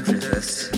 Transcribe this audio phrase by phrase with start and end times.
[0.00, 0.77] prejudice.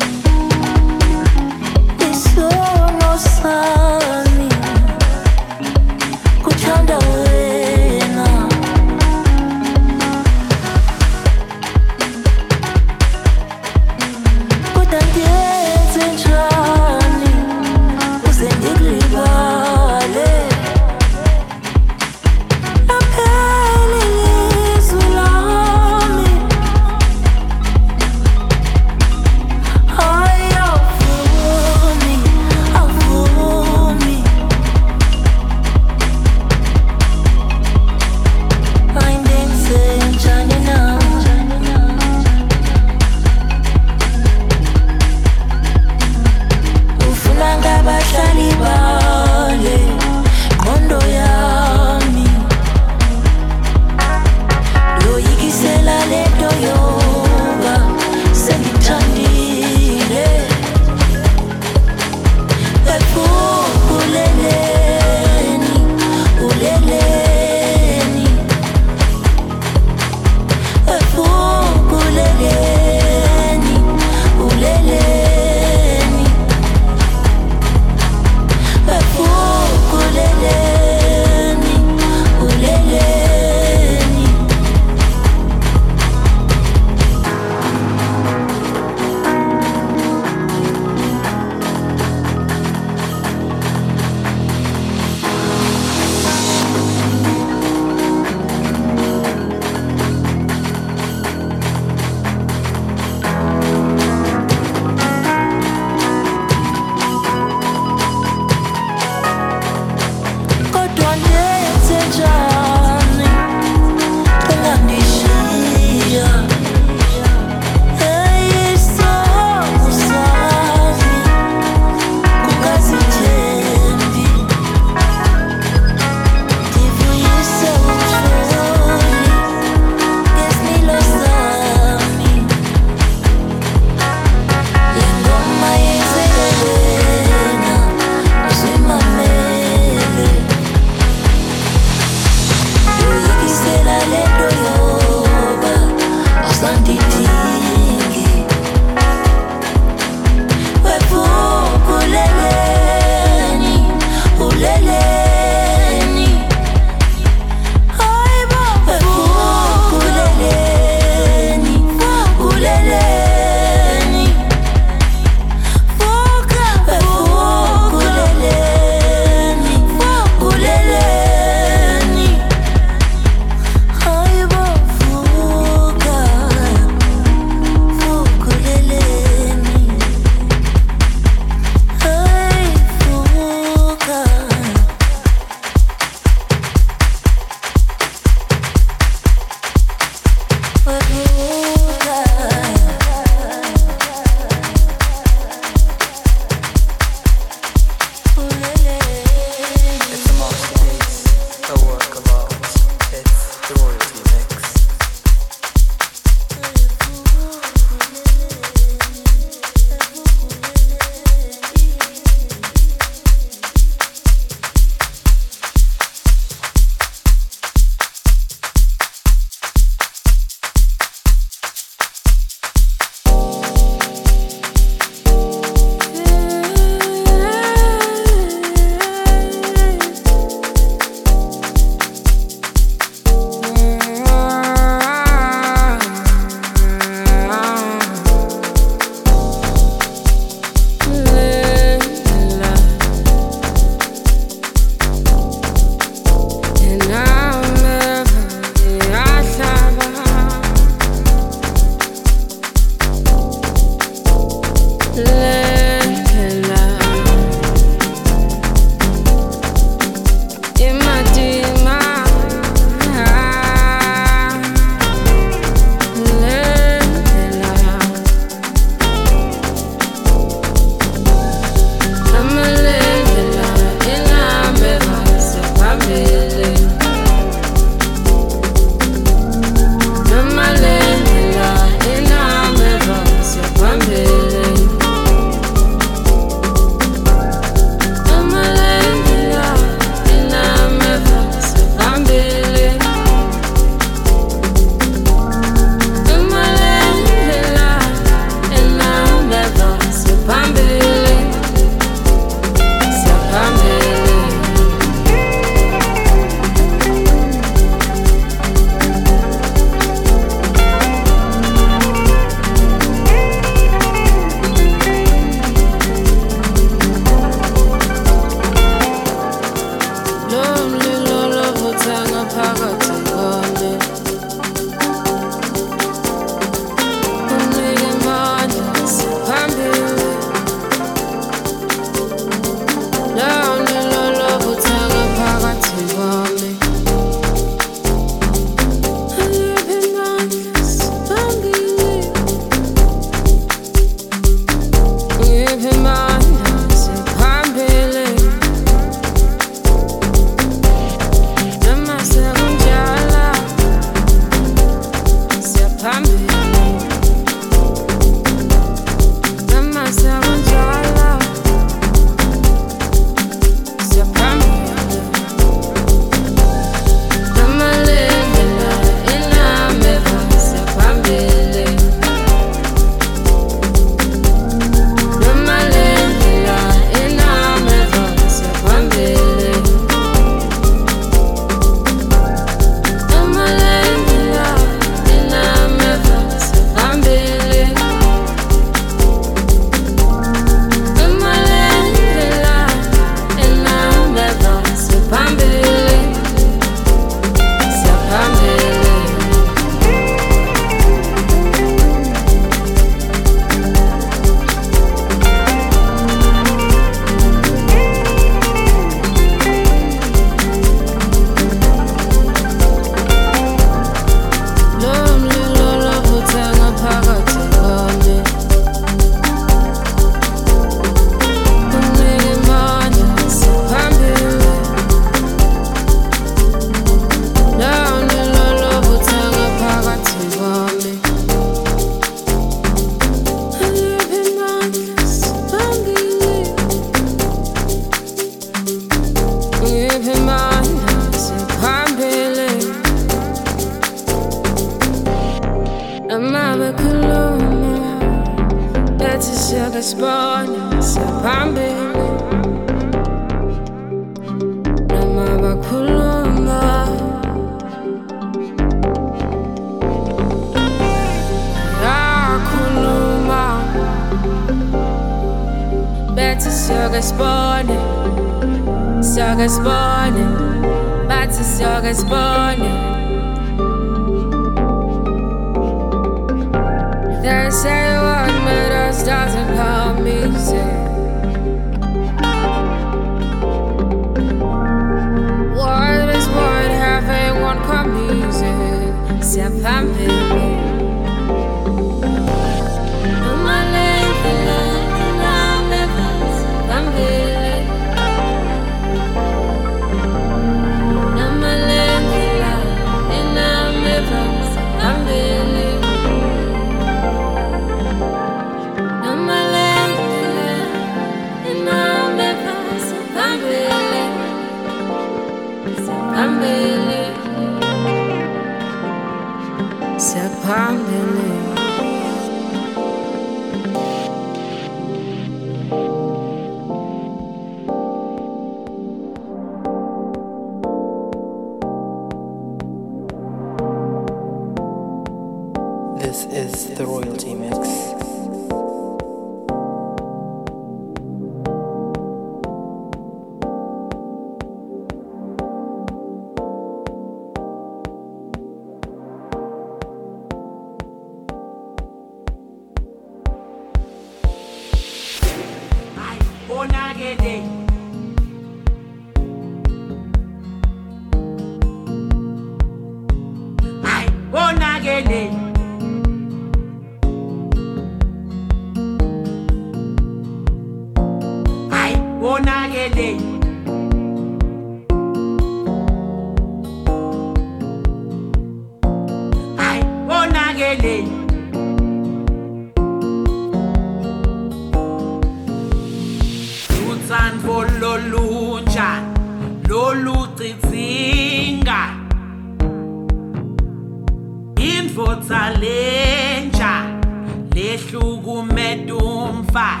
[599.71, 600.00] Umfati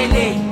[0.00, 0.49] konakele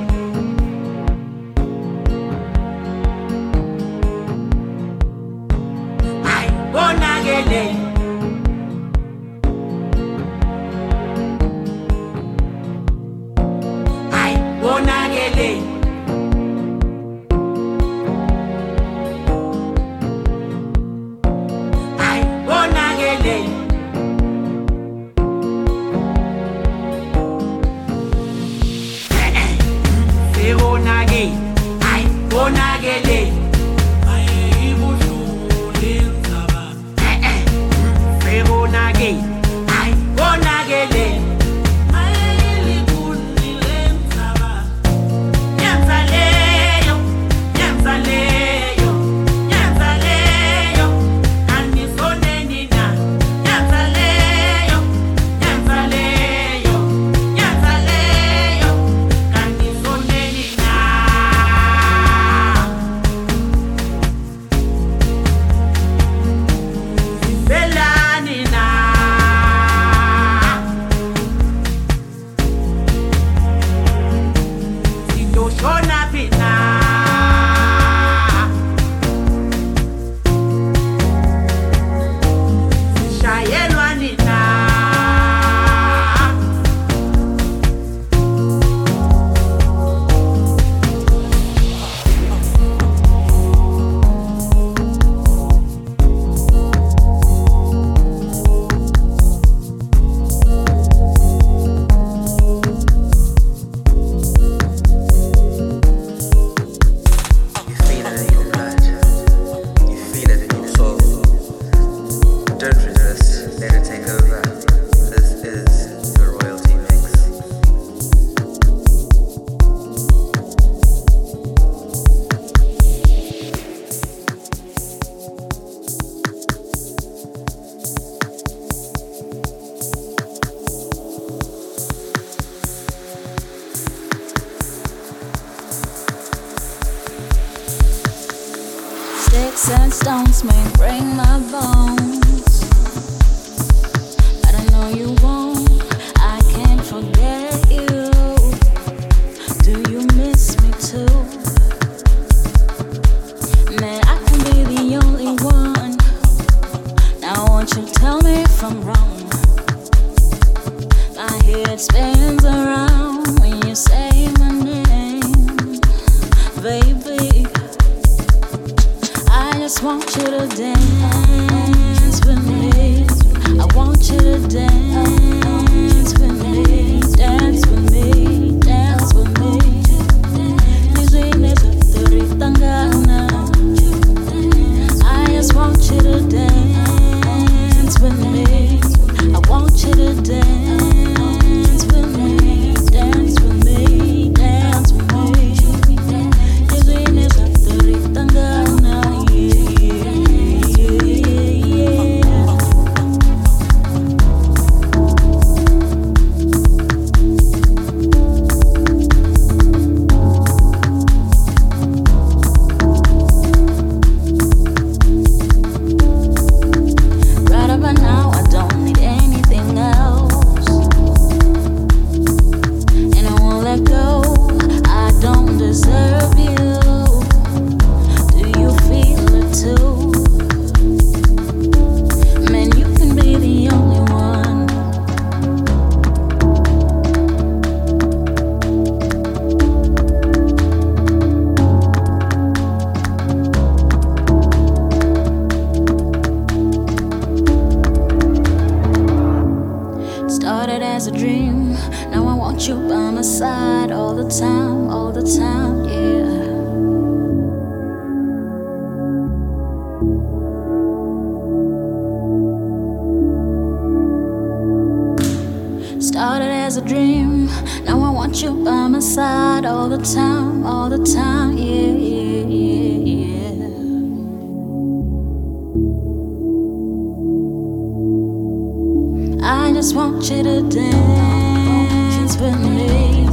[279.79, 283.25] just want you to dance with me.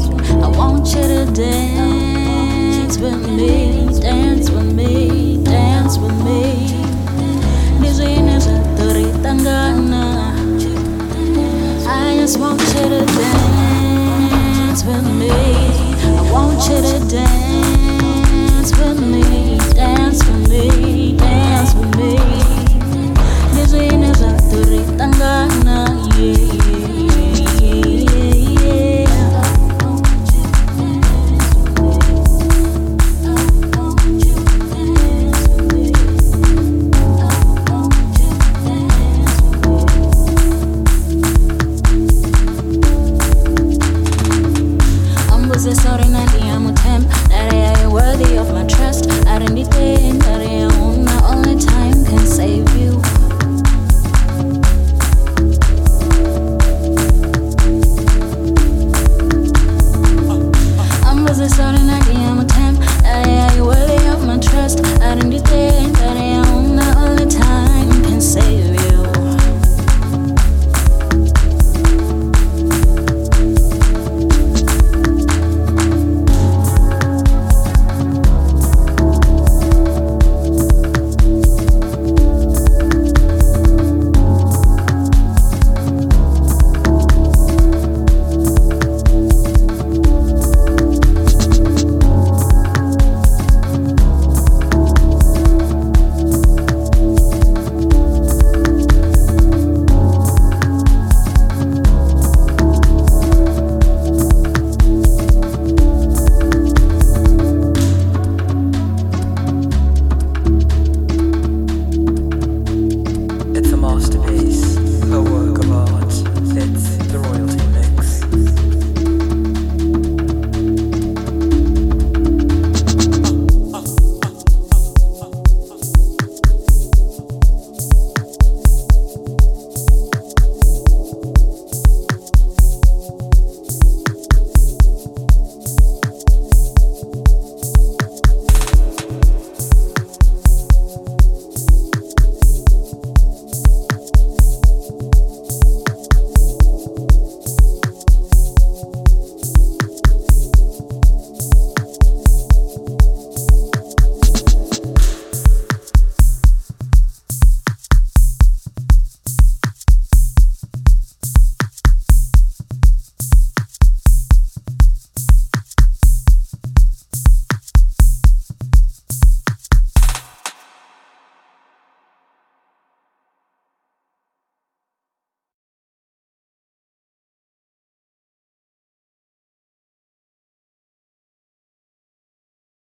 [0.45, 6.71] I want you to dance with me, dance with me, dance with me.
[7.83, 10.39] Di sini seturi tanggana.
[11.89, 15.35] I just want you to dance with me.
[15.35, 22.15] I want you to dance with me, dance with me, dance with me.
[23.51, 24.15] This ain't
[24.57, 25.77] kuritangana
[26.17, 27.06] yeah, yeah.